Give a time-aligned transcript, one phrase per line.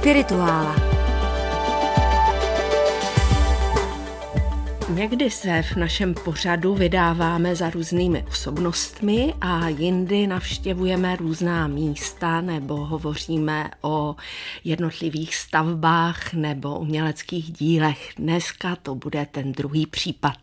[0.00, 0.76] Spirituála.
[4.88, 12.76] Někdy se v našem pořadu vydáváme za různými osobnostmi a jindy navštěvujeme různá místa nebo
[12.76, 14.16] hovoříme o
[14.64, 18.12] jednotlivých stavbách nebo uměleckých dílech.
[18.16, 20.36] Dneska to bude ten druhý případ.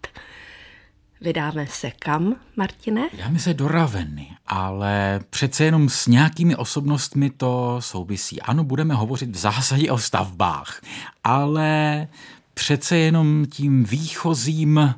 [1.22, 3.10] Vydáme se kam, Martine?
[3.12, 8.42] Vydáme se do Raveny, ale přece jenom s nějakými osobnostmi to souvisí.
[8.42, 10.82] Ano, budeme hovořit v zásadě o stavbách,
[11.24, 12.08] ale
[12.54, 14.96] přece jenom tím výchozím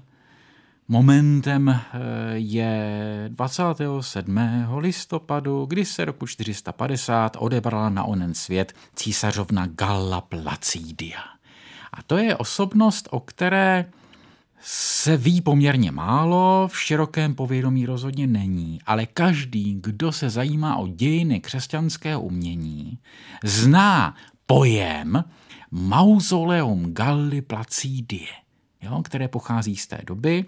[0.88, 1.80] momentem eh,
[2.34, 4.40] je 27.
[4.78, 11.20] listopadu, kdy se roku 450 odebrala na onen svět císařovna Galla Placidia.
[11.94, 13.86] A to je osobnost, o které
[14.62, 20.88] se ví poměrně málo, v širokém povědomí rozhodně není, ale každý, kdo se zajímá o
[20.88, 22.98] dějiny křesťanského umění,
[23.44, 25.24] zná pojem
[25.72, 28.28] Mausoleum Galli Placidie,
[28.82, 30.46] jo, které pochází z té doby,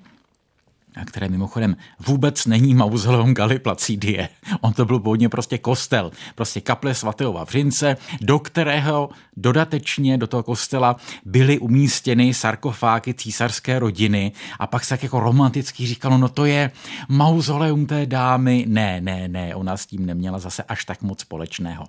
[0.96, 4.30] a které mimochodem vůbec není mauzoleum Gali Placidie.
[4.62, 9.10] On to byl původně prostě kostel, prostě kaple svatého Vavřince, do kterého
[9.42, 15.88] dodatečně do toho kostela byly umístěny sarkofágy císařské rodiny a pak se tak jako romanticky
[15.88, 16.72] říkalo, no to je
[17.10, 18.66] mauzoleum té dámy.
[18.68, 21.86] Ne, ne, ne, ona s tím neměla zase až tak moc společného.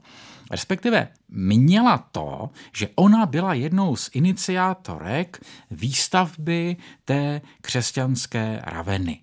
[0.51, 9.21] Respektive měla to, že ona byla jednou z iniciátorek výstavby té křesťanské raveny.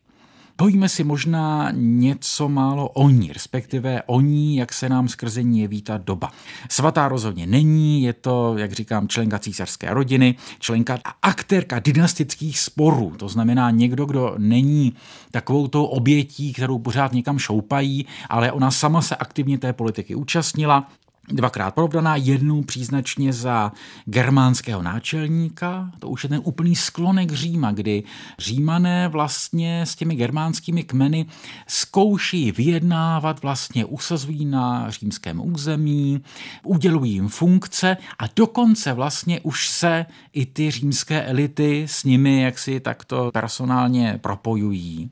[0.60, 5.60] Povíme si možná něco málo o ní, respektive o ní, jak se nám skrze ní
[5.60, 6.32] jeví ta doba.
[6.70, 13.14] Svatá rozhodně není, je to, jak říkám, členka císařské rodiny, členka a aktérka dynastických sporů.
[13.18, 14.94] To znamená někdo, kdo není
[15.32, 20.88] takovou tou obětí, kterou pořád někam šoupají, ale ona sama se aktivně té politiky účastnila
[21.31, 23.72] dvakrát provdaná, jednu příznačně za
[24.06, 28.03] germánského náčelníka, to už je ten úplný sklonek Říma, kdy
[28.40, 31.25] římané vlastně s těmi germánskými kmeny
[31.68, 36.22] zkouší vyjednávat, vlastně usazují na římském území,
[36.63, 42.79] udělují jim funkce a dokonce vlastně už se i ty římské elity s nimi jaksi
[42.79, 45.12] takto personálně propojují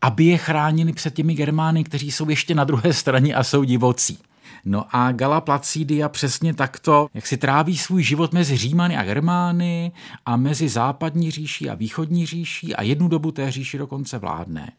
[0.00, 4.18] aby je chránili před těmi Germány, kteří jsou ještě na druhé straně a jsou divocí.
[4.64, 9.92] No a Gala Placidia přesně takto, jak si tráví svůj život mezi Římany a Germány
[10.26, 14.72] a mezi západní říší a východní říší a jednu dobu té říši dokonce vládne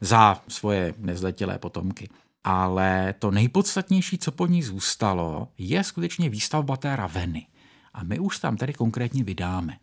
[0.00, 2.08] za svoje nezletilé potomky.
[2.44, 7.46] Ale to nejpodstatnější, co po ní zůstalo, je skutečně výstavba té Raveny.
[7.94, 9.76] A my už tam tedy konkrétně vydáme.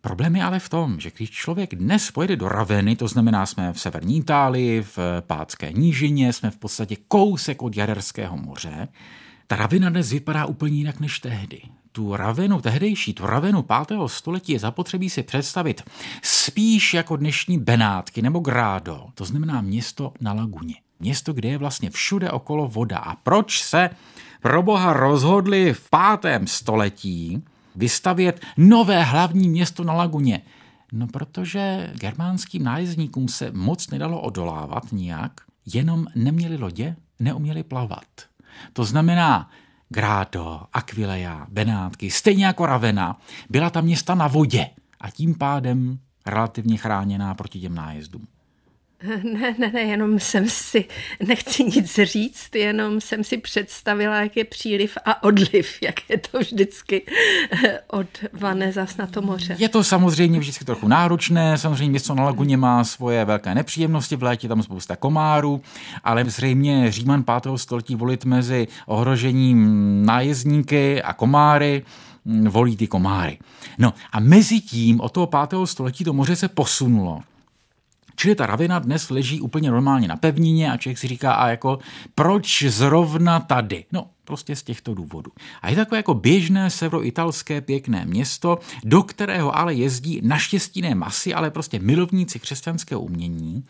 [0.00, 3.72] Problém je ale v tom, že když člověk dnes pojede do Raveny, to znamená, jsme
[3.72, 8.88] v severní Itálii, v Pátské nížině, jsme v podstatě kousek od Jaderského moře,
[9.46, 11.60] ta Ravena dnes vypadá úplně jinak než tehdy.
[11.92, 13.98] Tu Ravenu tehdejší, tu Ravenu 5.
[14.06, 15.82] století je zapotřebí si představit
[16.22, 20.74] spíš jako dnešní Benátky nebo Grádo, to znamená město na laguně.
[21.00, 22.98] Město, kde je vlastně všude okolo voda.
[22.98, 23.90] A proč se
[24.42, 27.42] pro boha rozhodli v pátém století
[27.76, 30.42] vystavět nové hlavní město na laguně.
[30.92, 38.04] No protože germánským nájezdníkům se moc nedalo odolávat nijak, jenom neměli lodě, neuměli plavat.
[38.72, 39.50] To znamená,
[39.88, 43.20] Grádo, Aquileia, Benátky, stejně jako Ravena,
[43.50, 48.26] byla ta města na vodě a tím pádem relativně chráněná proti těm nájezdům.
[49.22, 50.84] Ne, ne, ne, jenom jsem si,
[51.26, 56.38] nechci nic říct, jenom jsem si představila, jak je příliv a odliv, jak je to
[56.38, 57.02] vždycky
[57.64, 59.56] eh, od vane zas na to moře.
[59.58, 64.22] Je to samozřejmě vždycky trochu náročné, samozřejmě město na laguně má svoje velké nepříjemnosti, v
[64.22, 65.62] létě tam spousta komárů,
[66.04, 67.52] ale zřejmě Říman 5.
[67.56, 71.84] století volit mezi ohrožením nájezdníky a komáry,
[72.26, 73.38] hm, volí ty komáry.
[73.78, 75.66] No a mezi tím od toho 5.
[75.66, 77.20] století to moře se posunulo
[78.18, 81.78] Čili ta ravina dnes leží úplně normálně na pevnině a člověk si říká, a jako
[82.14, 83.84] proč zrovna tady?
[83.92, 85.30] No, prostě z těchto důvodů.
[85.62, 91.34] A je takové jako běžné severoitalské pěkné město, do kterého ale jezdí naštěstí ne masy,
[91.34, 93.64] ale prostě milovníci křesťanského umění,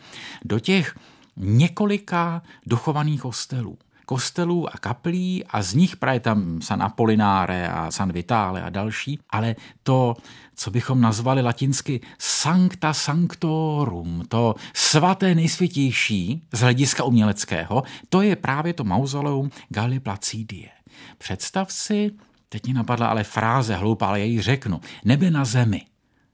[0.45, 0.95] do těch
[1.37, 3.77] několika dochovaných hostelů
[4.09, 9.19] kostelů a kaplí a z nich právě tam San Apollináre a San Vitale a další,
[9.29, 10.15] ale to,
[10.55, 18.73] co bychom nazvali latinsky Sancta Sanctorum, to svaté nejsvětější z hlediska uměleckého, to je právě
[18.73, 20.69] to mauzoleum Galli Placidie.
[21.17, 22.11] Představ si,
[22.49, 25.81] teď mě napadla ale fráze hloupá, ale já ji řeknu, nebe na zemi.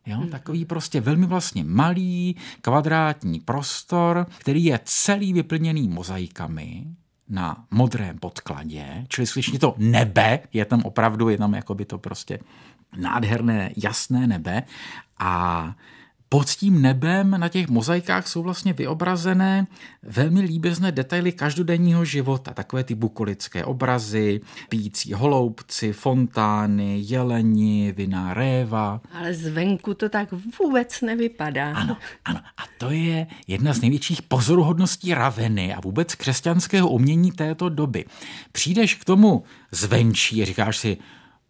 [0.06, 0.30] Jo, hmm.
[0.30, 6.86] takový prostě velmi vlastně malý kvadrátní prostor, který je celý vyplněný mozaikami,
[7.30, 11.98] na modrém podkladě, čili slyšíte to nebe, je tam opravdu, je tam jako by to
[11.98, 12.40] prostě
[12.98, 14.64] nádherné, jasné nebe
[15.20, 15.76] a
[16.36, 19.68] pod tím nebem na těch mozaikách jsou vlastně vyobrazené
[20.04, 22.54] velmi líbezné detaily každodenního života.
[22.54, 29.02] Takové ty bukolické obrazy, pící holoubci, fontány, jeleni, vina réva.
[29.14, 30.30] Ale zvenku to tak
[30.60, 31.74] vůbec nevypadá.
[31.74, 32.40] Ano, ano.
[32.58, 38.06] A to je jedna z největších pozoruhodností Raveny a vůbec křesťanského umění této doby.
[38.52, 40.98] Přijdeš k tomu zvenčí a říkáš si,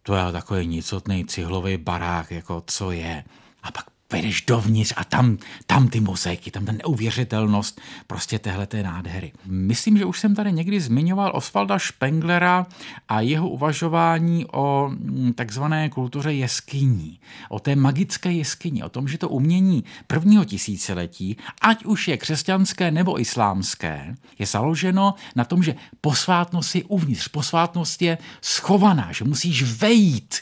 [0.02, 3.24] to je takový nicotný cihlový barák, jako co je.
[3.62, 9.32] A pak vejdeš dovnitř a tam, tam ty mozaiky, tam ta neuvěřitelnost prostě téhle nádhery.
[9.46, 12.66] Myslím, že už jsem tady někdy zmiňoval Osvalda Spenglera
[13.08, 19.18] a jeho uvažování o mm, takzvané kultuře jeskyní, o té magické jeskyni, o tom, že
[19.18, 25.74] to umění prvního tisíciletí, ať už je křesťanské nebo islámské, je založeno na tom, že
[26.00, 30.34] posvátnost je uvnitř, posvátnost je schovaná, že musíš vejít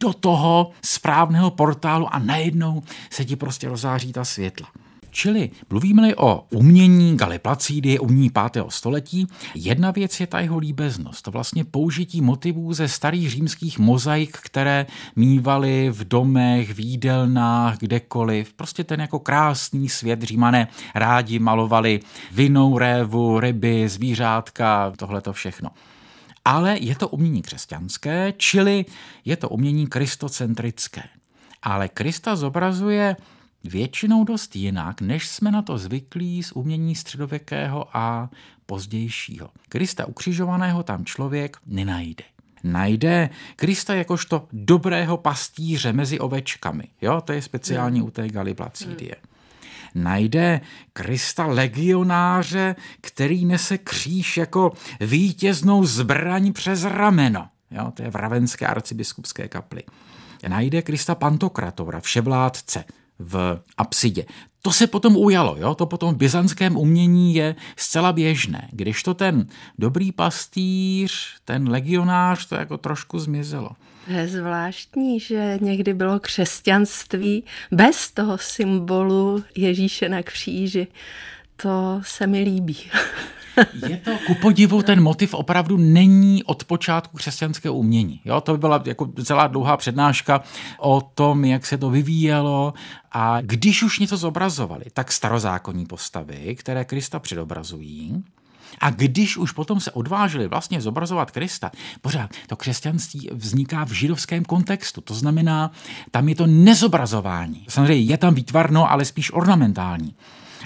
[0.00, 4.68] do toho správného portálu a najednou se ti prostě rozáří ta světla.
[5.10, 8.64] Čili mluvíme-li o umění Galiplacídy, umění 5.
[8.68, 14.38] století, jedna věc je ta jeho líbeznost, to vlastně použití motivů ze starých římských mozaik,
[14.42, 14.86] které
[15.16, 18.52] mývali v domech, v jídelnách, kdekoliv.
[18.52, 22.00] Prostě ten jako krásný svět římané rádi malovali
[22.32, 25.70] vinou, révu, ryby, zvířátka, tohle to všechno
[26.44, 28.84] ale je to umění křesťanské, čili
[29.24, 31.02] je to umění kristocentrické.
[31.62, 33.16] Ale Krista zobrazuje
[33.64, 38.30] většinou dost jinak, než jsme na to zvyklí z umění středověkého a
[38.66, 39.50] pozdějšího.
[39.68, 42.24] Krista ukřižovaného tam člověk nenajde.
[42.64, 46.84] Najde Krista jakožto dobrého pastýře mezi ovečkami.
[47.02, 49.14] Jo, to je speciálně u té Galiplacídie.
[49.22, 49.29] Hmm
[49.94, 50.60] najde
[50.92, 57.48] Krista legionáře, který nese kříž jako vítěznou zbraň přes rameno.
[57.70, 59.82] Jo, to je v Ravenské arcibiskupské kapli.
[60.48, 62.84] Najde Krista Pantokratora, vševládce,
[63.18, 64.24] v apsidě.
[64.62, 65.74] To se potom ujalo, jo?
[65.74, 68.68] to potom v byzantském umění je zcela běžné.
[68.72, 69.46] Když to ten
[69.78, 73.70] dobrý pastýř, ten legionář, to jako trošku zmizelo.
[74.06, 80.86] Je zvláštní, že někdy bylo křesťanství bez toho symbolu Ježíše na kříži.
[81.62, 82.76] To se mi líbí.
[83.88, 88.20] Je to ku podivu, ten motiv opravdu není od počátku křesťanského umění.
[88.24, 90.42] Jo, to by byla jako celá dlouhá přednáška
[90.78, 92.74] o tom, jak se to vyvíjelo
[93.12, 98.24] a když už něco zobrazovali, tak starozákonní postavy, které Krista předobrazují,
[98.80, 101.70] a když už potom se odvážili vlastně zobrazovat Krista,
[102.00, 105.00] pořád to křesťanství vzniká v židovském kontextu.
[105.00, 105.70] To znamená,
[106.10, 107.66] tam je to nezobrazování.
[107.68, 110.14] Samozřejmě je tam výtvarno, ale spíš ornamentální.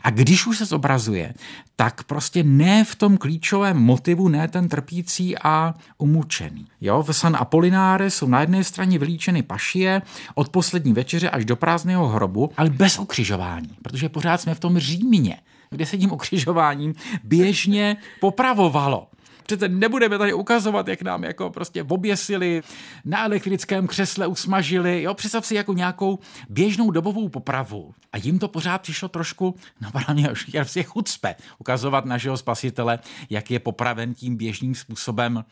[0.05, 1.35] A když už se zobrazuje,
[1.77, 6.67] tak prostě ne v tom klíčovém motivu, ne ten trpící a umučený.
[6.81, 10.03] Jo, v San Apolináre jsou na jedné straně vylíčeny pašie
[10.35, 14.79] od poslední večeře až do prázdného hrobu, ale bez ukřižování, protože pořád jsme v tom
[14.79, 15.37] Římě
[15.71, 19.09] kde se tím ukřižováním běžně popravovalo.
[19.47, 22.63] Přece nebudeme tady ukazovat, jak nám jako prostě oběsili,
[23.05, 26.19] na elektrickém křesle usmažili, jo, představ si jako nějakou
[26.49, 27.95] běžnou dobovou popravu.
[28.13, 32.99] A jim to pořád přišlo trošku, no mě už je chucpe, ukazovat našeho spasitele,
[33.31, 35.45] jak je popraven tím běžným způsobem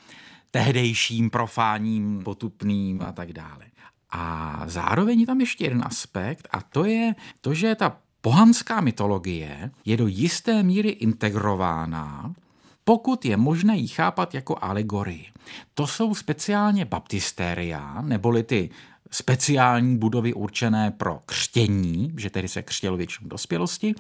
[0.50, 3.64] tehdejším, profáním, potupným a tak dále.
[4.10, 9.70] A zároveň je tam ještě jeden aspekt a to je to, že ta Pohanská mytologie
[9.84, 12.34] je do jisté míry integrována,
[12.84, 15.26] pokud je možné ji chápat jako alegorii.
[15.74, 18.70] To jsou speciálně baptistéria, neboli ty
[19.10, 23.94] speciální budovy určené pro křtění, že tedy se křtělo většinou dospělosti.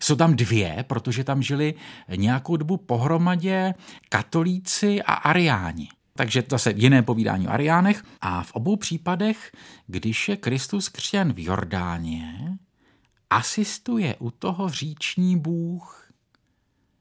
[0.00, 1.74] Jsou tam dvě, protože tam žili
[2.16, 3.74] nějakou dobu pohromadě
[4.08, 5.88] katolíci a ariáni.
[6.16, 8.04] Takže zase jiné povídání o Ariánech.
[8.20, 9.52] A v obou případech,
[9.86, 12.58] když je Kristus křtěn v Jordáně,
[13.30, 16.03] asistuje u toho říční bůh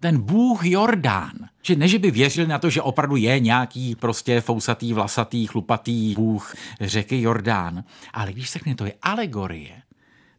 [0.03, 1.31] ten bůh Jordán.
[1.61, 6.13] Že ne, že by věřil na to, že opravdu je nějaký prostě fousatý, vlasatý, chlupatý
[6.15, 7.83] bůh řeky Jordán,
[8.13, 9.81] ale když se to je alegorie,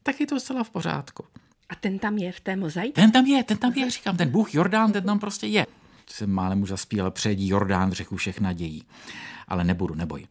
[0.02, 1.24] tak je to zcela v pořádku.
[1.68, 2.92] A ten tam je v té mozaice?
[2.92, 5.66] Ten tam je, ten tam je, říkám, ten bůh Jordán, ten tam prostě je.
[6.06, 8.84] Jsem málem už zaspíval předí Jordán řeku všech nadějí.
[9.48, 10.26] Ale nebudu, neboj.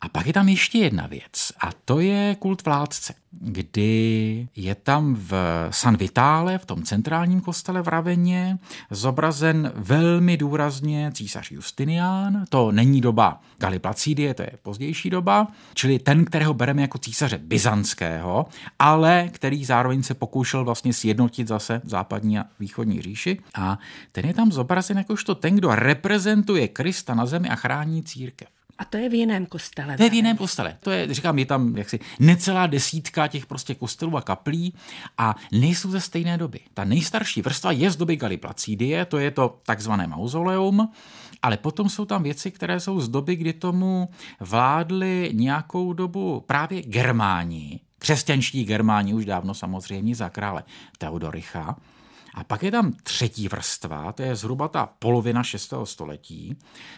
[0.00, 5.14] A pak je tam ještě jedna věc, a to je kult vládce, kdy je tam
[5.14, 5.32] v
[5.70, 8.58] San Vitále, v tom centrálním kostele v Raveně,
[8.90, 12.44] zobrazen velmi důrazně císař Justinián.
[12.48, 18.46] To není doba Galiplacidie, to je pozdější doba, čili ten, kterého bereme jako císaře byzantského,
[18.78, 23.40] ale který zároveň se pokoušel vlastně sjednotit zase západní a východní říši.
[23.54, 23.78] A
[24.12, 28.48] ten je tam zobrazen jakožto ten, kdo reprezentuje Krista na zemi a chrání církev.
[28.78, 29.96] A to je v jiném kostele.
[29.96, 30.76] To je v jiném kostele.
[30.80, 34.74] To je, říkám, je tam jaksi necelá desítka těch prostě kostelů a kaplí
[35.18, 36.60] a nejsou ze stejné doby.
[36.74, 40.88] Ta nejstarší vrstva je z doby Galiplacidie, to je to takzvané mauzoleum,
[41.42, 44.08] ale potom jsou tam věci, které jsou z doby, kdy tomu
[44.40, 50.64] vládli nějakou dobu právě Germáni, křesťanští Germáni už dávno samozřejmě za krále
[50.98, 51.76] Teodoricha.
[52.36, 55.74] A pak je tam třetí vrstva, to je zhruba ta polovina 6.
[55.84, 56.56] století,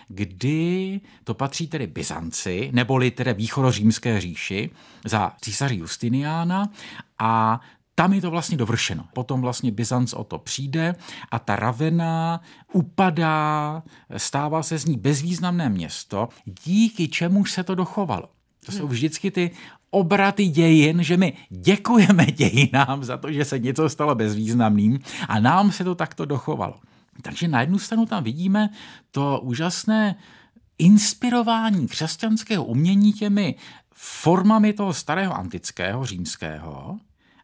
[0.09, 4.71] kdy to patří tedy Byzanci, neboli tedy východořímské říši
[5.05, 6.69] za císaře Justiniána
[7.19, 7.61] a
[7.95, 9.05] tam je to vlastně dovršeno.
[9.15, 10.95] Potom vlastně Byzanc o to přijde
[11.31, 12.41] a ta Ravena
[12.73, 13.83] upadá,
[14.17, 16.29] stává se z ní bezvýznamné město,
[16.65, 18.29] díky čemu se to dochovalo.
[18.67, 19.51] To jsou vždycky ty
[19.91, 25.73] obraty dějin, že my děkujeme dějinám za to, že se něco stalo bezvýznamným a nám
[25.73, 26.75] se to takto dochovalo.
[27.23, 28.71] Takže na jednu stranu tam vidíme
[29.11, 30.17] to úžasné
[30.79, 33.55] inspirování křesťanského umění těmi
[33.95, 36.99] formami toho starého antického, římského.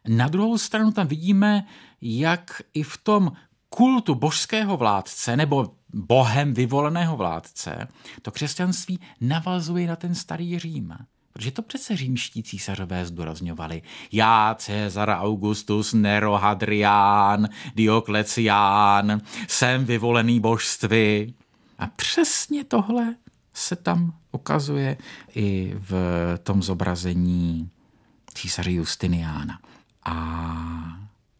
[0.07, 1.65] Na druhou stranu tam vidíme,
[2.01, 3.31] jak i v tom
[3.69, 7.87] kultu božského vládce nebo bohem vyvoleného vládce
[8.21, 10.93] to křesťanství navazuje na ten starý Řím.
[11.37, 13.81] Protože to přece římští císařové zdůrazňovali.
[14.11, 21.33] Já, Cezar Augustus, Nero, Hadrián, Dioklecián, jsem vyvolený božství.
[21.79, 23.15] A přesně tohle
[23.53, 24.97] se tam ukazuje
[25.35, 25.93] i v
[26.43, 27.69] tom zobrazení
[28.33, 29.59] císaře Justiniána.
[30.05, 30.15] A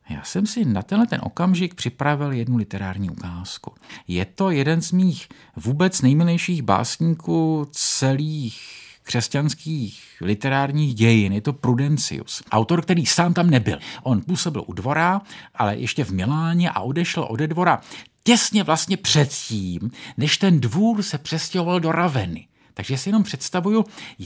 [0.09, 3.73] já jsem si na tenhle ten okamžik připravil jednu literární ukázku.
[4.07, 11.33] Je to jeden z mých vůbec nejmilejších básníků celých křesťanských literárních dějin.
[11.33, 12.43] Je to Prudencius.
[12.51, 13.79] Autor, který sám tam nebyl.
[14.03, 15.21] On působil u dvora,
[15.55, 17.81] ale ještě v Miláně a odešel ode dvora
[18.23, 22.47] těsně vlastně předtím, než ten dvůr se přestěhoval do Raveny.
[22.73, 23.85] Takže si jenom představuju,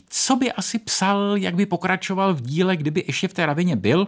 [0.09, 4.07] co by asi psal, jak by pokračoval v díle, kdyby ještě v té Ravině byl,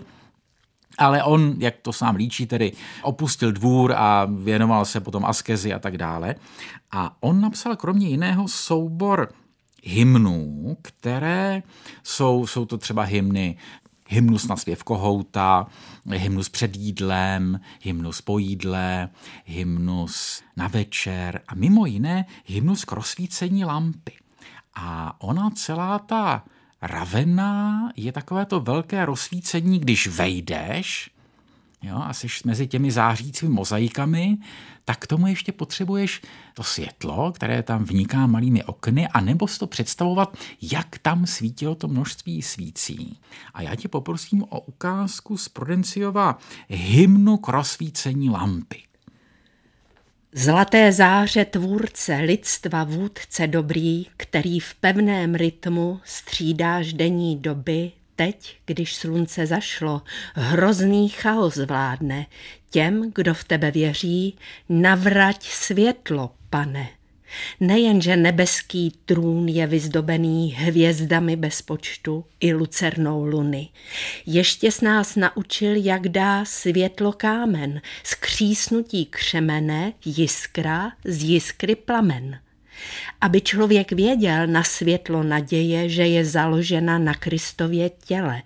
[0.98, 5.80] ale on, jak to sám líčí, tedy opustil dvůr a věnoval se potom askezi a
[5.80, 6.36] tak dále.
[6.92, 9.30] A on napsal kromě jiného soubor
[9.82, 11.64] hymnů, které
[12.04, 13.58] jsou, jsou to třeba hymny
[14.12, 15.68] hymnus na zpěv kohouta,
[16.10, 19.10] hymnus před jídlem, hymnus po jídle,
[19.46, 24.14] hymnus na večer a mimo jiné hymnus k rozsvícení lampy.
[24.76, 26.44] A ona celá ta
[26.82, 31.10] Ravena je takové to velké rozsvícení, když vejdeš
[31.84, 34.38] jo, a jsi mezi těmi zářícími mozaikami,
[34.86, 36.22] tak k tomu ještě potřebuješ
[36.54, 41.76] to světlo, které tam vniká malými okny, a nebo si to představovat, jak tam svítilo
[41.76, 43.20] to množství svící.
[43.54, 46.38] A já tě poprosím o ukázku z Prudenciova
[46.70, 48.84] hymnu k rozsvícení lampy.
[50.34, 58.96] Zlaté záře tvůrce, lidstva vůdce dobrý, který v pevném rytmu střídáš denní doby, teď, když
[58.96, 60.02] slunce zašlo,
[60.34, 62.26] hrozný chaos vládne.
[62.70, 64.38] Těm, kdo v tebe věří,
[64.70, 66.90] navrať světlo, pane.
[67.60, 73.70] Nejenže nebeský trůn je vyzdobený hvězdami bez počtu i lucernou luny.
[74.26, 82.40] Ještě s nás naučil, jak dá světlo kámen, z křísnutí křemene jiskra, z jiskry plamen
[83.22, 88.42] aby člověk věděl na světlo naděje, že je založena na Kristově těle.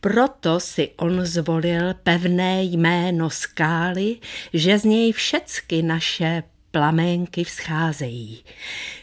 [0.00, 4.16] Proto si on zvolil pevné jméno skály,
[4.54, 8.44] že z něj všecky naše plaménky vzcházejí.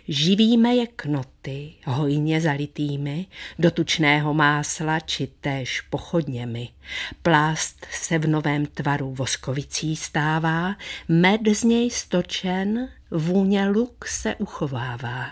[0.07, 3.25] Živíme je knoty, hojně zalitými,
[3.59, 6.69] do tučného másla či též pochodněmi.
[7.21, 10.75] Plást se v novém tvaru voskovicí stává,
[11.07, 15.29] med z něj stočen, vůně luk se uchovává.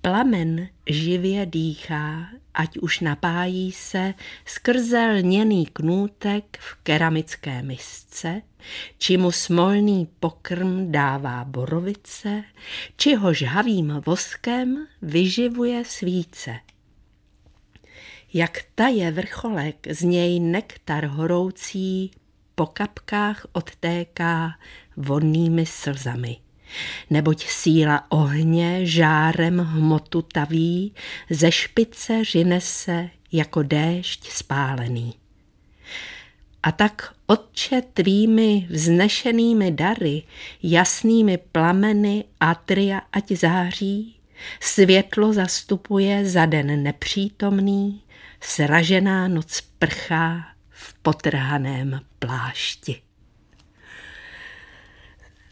[0.00, 4.14] Plamen živě dýchá, ať už napájí se
[4.44, 8.42] skrze lněný knůtek v keramické misce,
[8.98, 12.44] či mu smolný pokrm dává borovice,
[12.96, 16.56] či ho žhavým voskem vyživuje svíce.
[18.34, 22.10] Jak taje vrcholek, z něj nektar horoucí
[22.54, 24.58] po kapkách odtéká
[24.96, 26.49] vodnými slzami.
[27.10, 30.94] Neboť síla ohně žárem hmotu taví,
[31.30, 35.14] ze špice řine se jako déšť spálený.
[36.62, 40.22] A tak, Otče, tvými vznešenými dary,
[40.62, 44.16] jasnými plameny Atria ať září,
[44.60, 48.02] světlo zastupuje za den nepřítomný,
[48.40, 53.02] sražená noc prchá v potrhaném plášti.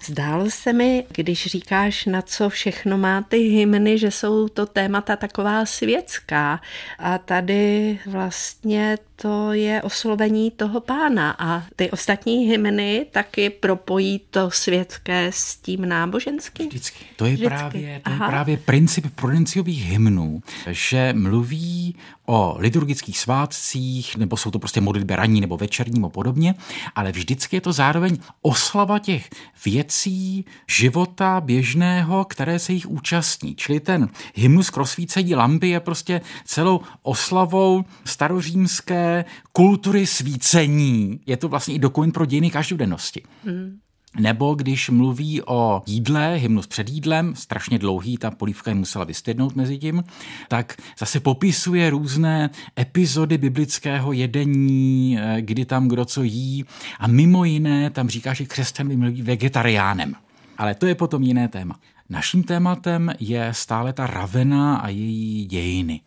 [0.09, 5.17] Zdálo se mi, když říkáš, na co všechno má ty hymny, že jsou to témata
[5.17, 6.61] taková světská.
[6.99, 14.51] A tady vlastně to je oslovení toho pána a ty ostatní hymny taky propojí to
[14.51, 16.69] světské s tím náboženským.
[16.69, 17.05] Vždycky.
[17.17, 17.49] To je, Vždycky.
[17.49, 21.97] Právě, to je právě princip prudenciových hymnů, že mluví
[22.27, 26.55] o liturgických svátcích, nebo jsou to prostě modlitby ranní nebo večerní a podobně,
[26.95, 29.31] ale vždycky je to zároveň oslava těch
[29.65, 33.55] věcí života běžného, které se jich účastní.
[33.55, 39.08] Čili ten hymnus k rozsvícení lampy je prostě celou oslavou starořímské
[39.53, 41.21] kultury svícení.
[41.27, 43.23] Je to vlastně i dokument pro dějiny každodennosti.
[43.45, 43.79] Hmm.
[44.21, 49.79] Nebo když mluví o jídle, hymnus před jídlem, strašně dlouhý, ta polívka musela vystydnout mezi
[49.79, 50.05] tím,
[50.49, 56.65] tak zase popisuje různé epizody biblického jedení, eh, kdy tam kdo co jí
[56.99, 60.15] a mimo jiné tam říká, že křesťan by měl být vegetariánem.
[60.59, 61.79] Ale to je potom jiné téma.
[62.09, 66.01] Naším tématem je stále ta ravena a její dějiny.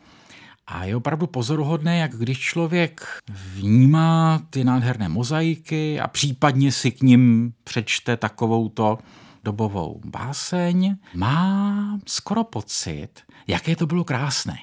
[0.67, 7.01] A je opravdu pozoruhodné, jak když člověk vnímá ty nádherné mozaiky a případně si k
[7.01, 8.97] ním přečte takovouto
[9.43, 13.09] dobovou báseň, má skoro pocit,
[13.47, 14.57] jaké to bylo krásné.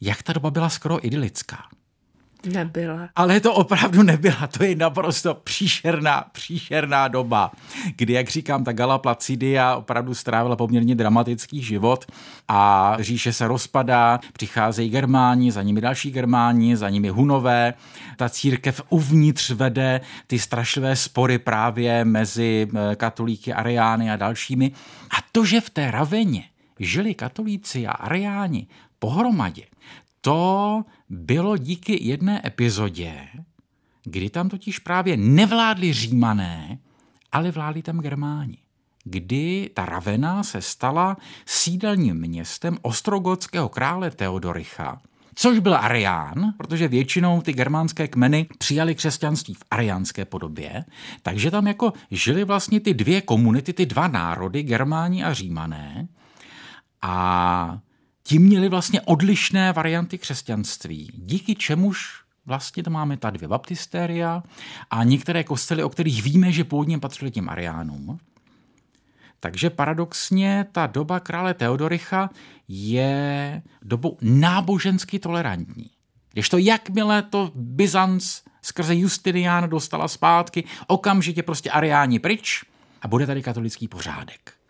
[0.00, 1.58] Jak ta doba byla skoro idylická.
[2.46, 3.08] Nebyla.
[3.16, 7.52] Ale to opravdu nebyla, to je naprosto příšerná, příšerná doba,
[7.96, 12.06] kdy, jak říkám, ta Gala Placidia opravdu strávila poměrně dramatický život
[12.48, 17.74] a říše se rozpadá, přicházejí Germáni, za nimi další Germáni, za nimi Hunové,
[18.16, 24.72] ta církev uvnitř vede ty strašlivé spory právě mezi eh, katolíky, ariány a dalšími.
[25.10, 26.44] A to, že v té Raveně
[26.78, 28.66] žili katolíci a ariáni
[28.98, 29.62] pohromadě,
[30.20, 33.28] to bylo díky jedné epizodě,
[34.04, 36.78] kdy tam totiž právě nevládli římané,
[37.32, 38.58] ale vládli tam germáni.
[39.04, 45.00] Kdy ta Ravena se stala sídelním městem ostrogotského krále Teodoricha,
[45.34, 50.84] což byl Arián, protože většinou ty germánské kmeny přijali křesťanství v ariánské podobě,
[51.22, 56.08] takže tam jako žili vlastně ty dvě komunity, ty dva národy, Germáni a Římané.
[57.02, 57.78] A
[58.22, 64.42] ti měli vlastně odlišné varianty křesťanství, díky čemuž vlastně to máme ta dvě baptistéria
[64.90, 68.18] a některé kostely, o kterých víme, že původně patřily těm ariánům.
[69.40, 72.30] Takže paradoxně ta doba krále Teodoricha
[72.68, 75.90] je dobou nábožensky tolerantní.
[76.32, 82.64] Když to jakmile to Byzanc skrze Justinian dostala zpátky, okamžitě prostě ariáni pryč
[83.02, 84.61] a bude tady katolický pořádek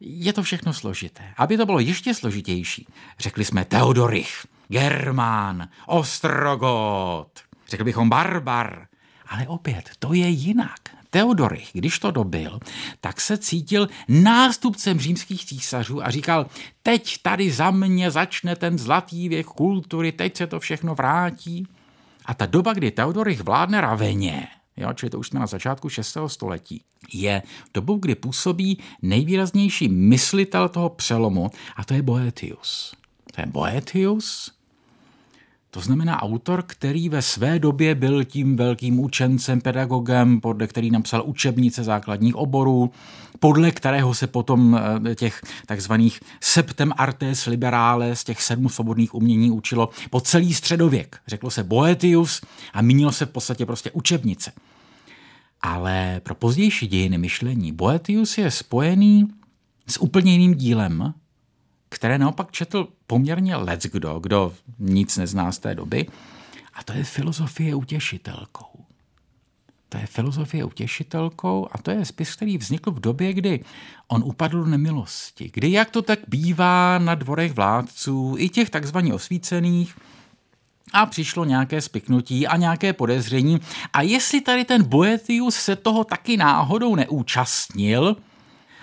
[0.00, 1.22] je to všechno složité.
[1.36, 2.86] Aby to bylo ještě složitější,
[3.18, 8.86] řekli jsme Teodorich, Germán, Ostrogot, řekl bychom Barbar,
[9.28, 10.80] ale opět, to je jinak.
[11.10, 12.60] Teodorich, když to dobil,
[13.00, 16.46] tak se cítil nástupcem římských císařů a říkal,
[16.82, 21.66] teď tady za mě začne ten zlatý věk kultury, teď se to všechno vrátí.
[22.26, 26.16] A ta doba, kdy Teodorich vládne Raveně, jo, čili to už jsme na začátku 6.
[26.26, 27.42] století, je
[27.74, 32.94] dobou, kdy působí nejvýraznější myslitel toho přelomu a to je Boetius.
[33.34, 34.52] To je Boetius,
[35.70, 41.22] to znamená autor, který ve své době byl tím velkým učencem, pedagogem, podle který napsal
[41.26, 42.90] učebnice základních oborů,
[43.38, 44.80] podle kterého se potom
[45.10, 51.18] eh, těch takzvaných septem artes liberales, těch sedm svobodných umění učilo po celý středověk.
[51.26, 52.40] Řeklo se Boetius
[52.72, 54.52] a mínilo se v podstatě prostě učebnice.
[55.62, 59.28] Ale pro pozdější dějiny myšlení Boetius je spojený
[59.86, 61.14] s úplně jiným dílem,
[61.88, 66.06] které naopak četl poměrně lec kdo, kdo nic nezná z té doby,
[66.74, 68.84] a to je filozofie utěšitelkou.
[69.88, 73.64] To je filozofie utěšitelkou a to je spis, který vznikl v době, kdy
[74.08, 75.50] on upadl nemilosti.
[75.54, 79.94] Kdy, jak to tak bývá na dvorech vládců, i těch takzvaně osvícených,
[80.92, 83.60] a přišlo nějaké spiknutí a nějaké podezření.
[83.92, 88.16] A jestli tady ten Boetius se toho taky náhodou neúčastnil,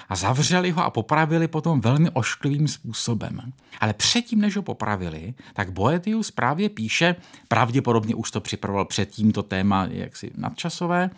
[0.10, 3.54] a zavřeli ho a popravili potom velmi ošklivým způsobem.
[3.80, 7.15] Ale předtím, než ho popravili, tak Boetius právě píše,
[7.48, 11.10] pravděpodobně už to připravoval před tímto téma jaksi nadčasové,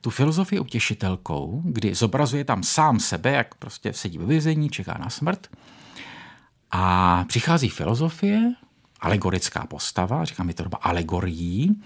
[0.00, 5.10] tu filozofii utěšitelkou, kdy zobrazuje tam sám sebe, jak prostě sedí ve vězení, čeká na
[5.10, 5.48] smrt.
[6.70, 8.52] A přichází filozofie,
[9.00, 11.82] alegorická postava, říkám je to doba alegorií,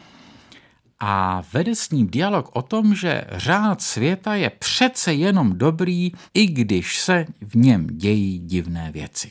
[1.06, 6.46] a vede s ním dialog o tom, že řád světa je přece jenom dobrý, i
[6.46, 9.30] když se v něm dějí divné věci.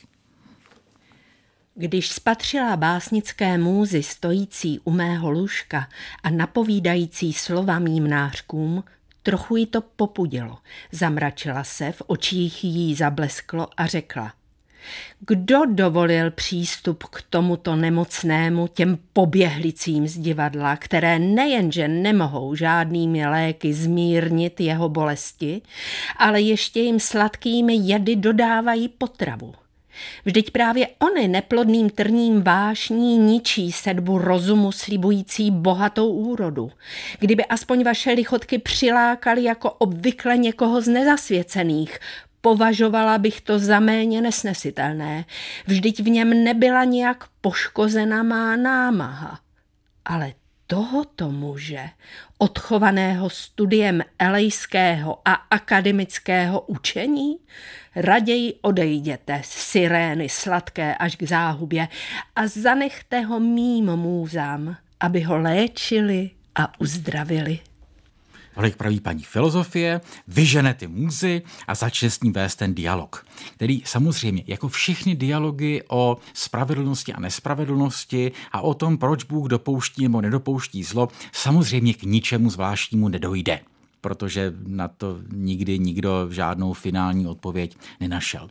[1.74, 5.88] Když spatřila básnické můzy stojící u mého lůžka
[6.22, 8.84] a napovídající slova mým nářkům,
[9.22, 10.58] trochu jí to popudilo.
[10.92, 14.32] Zamračila se, v očích jí zablesklo a řekla–
[15.20, 23.74] kdo dovolil přístup k tomuto nemocnému, těm poběhlicím z divadla, které nejenže nemohou žádnými léky
[23.74, 25.62] zmírnit jeho bolesti,
[26.16, 29.54] ale ještě jim sladkými jedy dodávají potravu?
[30.24, 36.70] Vždyť právě ony neplodným trním vášní ničí sedbu rozumu slibující bohatou úrodu.
[37.18, 41.98] Kdyby aspoň vaše lichotky přilákali jako obvykle někoho z nezasvěcených,
[42.44, 45.24] Považovala bych to za méně nesnesitelné,
[45.66, 49.40] vždyť v něm nebyla nějak poškozena má námaha.
[50.04, 50.32] Ale
[50.66, 51.90] tohoto muže,
[52.38, 57.36] odchovaného studiem elejského a akademického učení,
[57.96, 61.88] raději odejděte z sirény sladké až k záhubě
[62.36, 67.58] a zanechte ho mým můzám, aby ho léčili a uzdravili.
[68.54, 73.82] Tolik praví paní filozofie, vyžene ty můzy a začne s ním vést ten dialog, který
[73.84, 80.20] samozřejmě, jako všechny dialogy o spravedlnosti a nespravedlnosti a o tom, proč Bůh dopouští nebo
[80.20, 83.60] nedopouští zlo, samozřejmě k ničemu zvláštnímu nedojde
[84.04, 88.48] protože na to nikdy nikdo žádnou finální odpověď nenašel.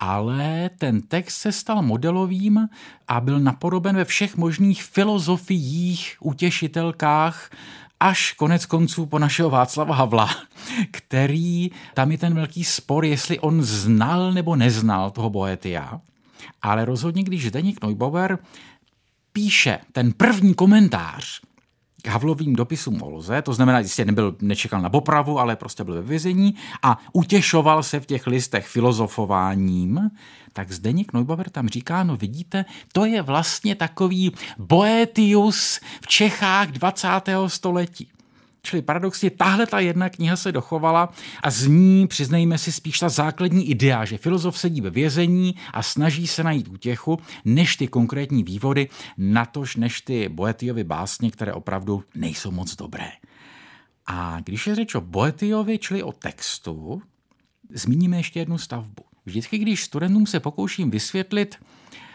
[0.00, 2.68] Ale ten text se stal modelovým
[3.08, 7.50] a byl napodoben ve všech možných filozofiích, utěšitelkách
[8.00, 10.30] až konec konců po našeho Václava Havla,
[10.90, 16.00] který, tam je ten velký spor, jestli on znal nebo neznal toho Boetia,
[16.62, 18.38] ale rozhodně, když Zdeněk Neubauer
[19.32, 21.40] píše ten první komentář
[22.02, 25.94] k Havlovým dopisům o Loze, to znamená, že nebyl, nečekal na popravu, ale prostě byl
[25.94, 30.10] ve vězení a utěšoval se v těch listech filozofováním,
[30.52, 37.08] tak Zdeněk Neubauer tam říká, no vidíte, to je vlastně takový Boetius v Čechách 20.
[37.46, 38.08] století.
[38.66, 43.08] Čili paradoxně tahle ta jedna kniha se dochovala a z ní, přiznejme si, spíš ta
[43.08, 48.42] základní idea, že filozof sedí ve vězení a snaží se najít útěchu, než ty konkrétní
[48.42, 53.08] vývody, natož než ty Boetiovy básně, které opravdu nejsou moc dobré.
[54.06, 57.02] A když je řeč o Boetiovi, čili o textu,
[57.70, 59.05] zmíníme ještě jednu stavbu.
[59.26, 61.56] Vždycky, když studentům se pokouším vysvětlit,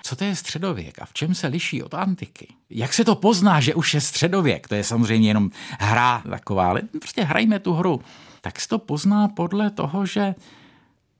[0.03, 3.59] co to je středověk a v čem se liší od antiky, jak se to pozná,
[3.59, 8.01] že už je středověk, to je samozřejmě jenom hra taková, ale prostě hrajme tu hru,
[8.41, 10.35] tak se to pozná podle toho, že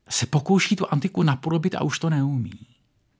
[0.10, 2.60] se pokouší tu antiku napodobit a už to neumí.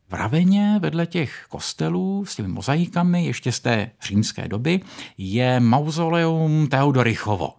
[0.10, 4.80] V Raveně vedle těch kostelů s těmi mozaikami ještě z té římské doby
[5.18, 7.54] je mauzoleum Teodorychovo.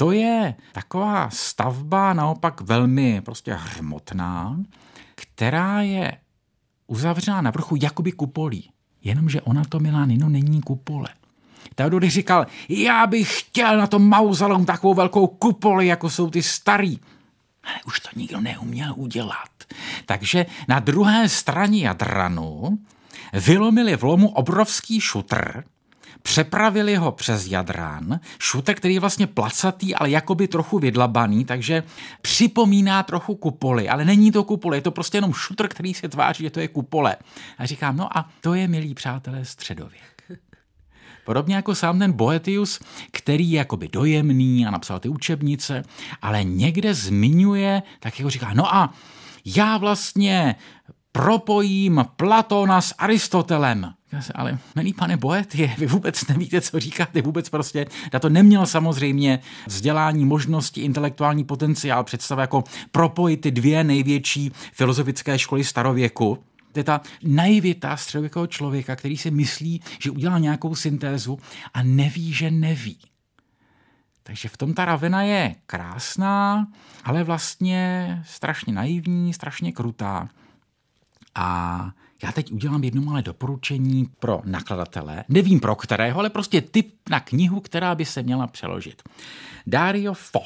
[0.00, 4.60] To je taková stavba naopak velmi prostě hřmotná,
[5.14, 6.12] která je
[6.86, 8.70] uzavřená na vrchu jakoby kupolí.
[9.02, 11.08] Jenomže ona to, Milánino, není kupole.
[11.74, 16.98] Teodory říkal, já bych chtěl na tom mauzoleum takovou velkou kupoli, jako jsou ty starý.
[17.64, 19.50] Ale už to nikdo neuměl udělat.
[20.06, 22.78] Takže na druhé straně Jadranu
[23.32, 25.64] vylomili v lomu obrovský šutr,
[26.22, 31.82] přepravili ho přes Jadrán, šutek, který je vlastně placatý, ale jakoby trochu vydlabaný, takže
[32.22, 36.44] připomíná trochu kupoli, ale není to kupole, je to prostě jenom šutr, který se tváří,
[36.44, 37.16] že to je kupole.
[37.58, 40.22] A říkám, no a to je, milí přátelé, středověk.
[41.24, 45.82] Podobně jako sám ten Boetius, který je jakoby dojemný a napsal ty učebnice,
[46.22, 48.94] ale někde zmiňuje, tak jako říká, no a
[49.44, 50.56] já vlastně
[51.12, 53.97] propojím Platona s Aristotelem.
[54.34, 59.40] Ale milý pane Boetie, vy vůbec nevíte, co říkáte, vůbec prostě, na to neměl samozřejmě
[59.66, 66.38] vzdělání, možnosti, intelektuální potenciál, představa jako propojit ty dvě největší filozofické školy starověku,
[66.72, 71.38] to je ta naivita středověkého člověka, který si myslí, že udělá nějakou syntézu
[71.74, 72.98] a neví, že neví.
[74.22, 76.66] Takže v tom ta ravena je krásná,
[77.04, 80.28] ale vlastně strašně naivní, strašně krutá.
[81.34, 81.90] A
[82.22, 85.24] já teď udělám jedno malé doporučení pro nakladatele.
[85.28, 89.02] Nevím pro kterého, ale prostě tip na knihu, která by se měla přeložit.
[89.66, 90.40] Dario Fo,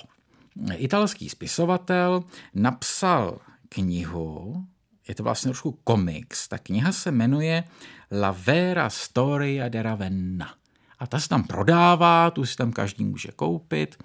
[0.77, 4.67] italský spisovatel, napsal knihu,
[5.09, 6.49] je to vlastně trošku komiks.
[6.49, 7.65] Ta kniha se jmenuje
[8.21, 10.55] La vera storia de Ravenna.
[10.99, 14.05] A ta se tam prodává, tu si tam každý může koupit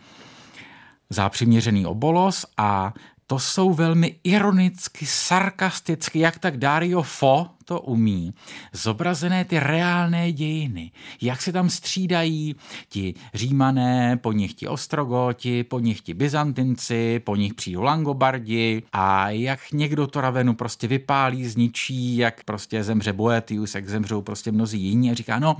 [1.09, 2.93] za přiměřený obolos a
[3.27, 8.33] to jsou velmi ironicky, sarkasticky, jak tak Dario Fo to umí.
[8.73, 12.55] Zobrazené ty reálné dějiny, jak se tam střídají
[12.89, 19.29] ti římané, po nich ti ostrogoti, po nich ti byzantinci, po nich přijdou langobardi a
[19.29, 24.81] jak někdo to Ravenu prostě vypálí, zničí, jak prostě zemře Boetius, jak zemřou prostě mnozí
[24.81, 25.57] jiní a říká, no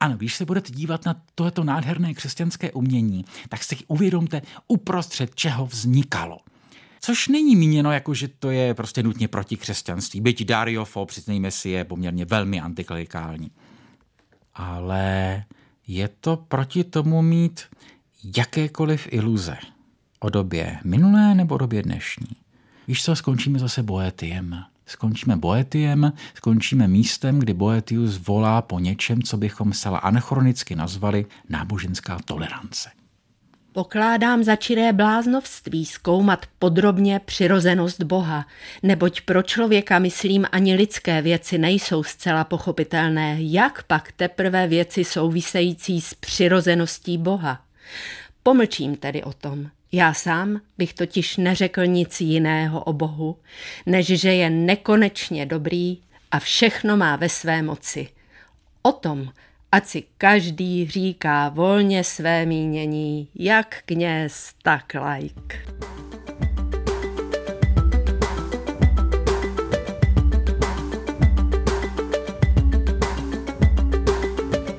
[0.00, 5.66] ano, když se budete dívat na tohleto nádherné křesťanské umění, tak si uvědomte uprostřed čeho
[5.66, 6.38] vznikalo.
[7.04, 10.20] Což není míněno jako, že to je prostě nutně proti křesťanství.
[10.20, 13.50] Byť Dario Fo, přiznejme si, je poměrně velmi antiklerikální.
[14.54, 15.44] Ale
[15.86, 17.60] je to proti tomu mít
[18.36, 19.56] jakékoliv iluze
[20.20, 22.36] o době minulé nebo o době dnešní.
[22.88, 24.64] Víš co, skončíme zase Boetiem.
[24.86, 32.18] Skončíme Boetiem, skončíme místem, kdy Boetius volá po něčem, co bychom zcela anachronicky nazvali náboženská
[32.24, 33.01] tolerance.
[33.74, 38.46] Pokládám za čiré bláznovství zkoumat podrobně přirozenost Boha,
[38.82, 46.00] neboť pro člověka, myslím, ani lidské věci nejsou zcela pochopitelné, jak pak teprve věci související
[46.00, 47.64] s přirozeností Boha.
[48.42, 49.70] Pomlčím tedy o tom.
[49.92, 53.36] Já sám bych totiž neřekl nic jiného o Bohu,
[53.86, 55.98] než že je nekonečně dobrý
[56.30, 58.08] a všechno má ve své moci.
[58.82, 59.28] O tom,
[59.72, 65.68] ať si každý říká volně své mínění, jak kněz, tak lajk.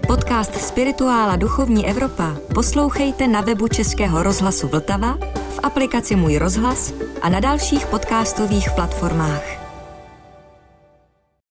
[0.07, 5.17] Podcast Spirituála Duchovní Evropa poslouchejte na webu Českého rozhlasu Vltava,
[5.49, 9.62] v aplikaci Můj rozhlas a na dalších podcastových platformách.